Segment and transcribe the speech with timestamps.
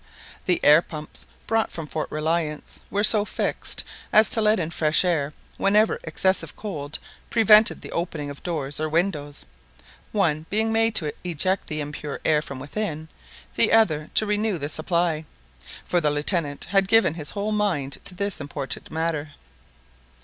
[0.47, 5.05] The air pumps, brought from Fort Reliance, were so fixed as to let in fresh
[5.05, 6.97] air whenever excessive cold
[7.29, 9.45] prevented the opening of doors or windows
[10.11, 13.09] one being made to eject the impure air from within,
[13.53, 15.23] the other to renew the supply;
[15.85, 19.33] for the Lieutenant had given his whole mind to this important matter.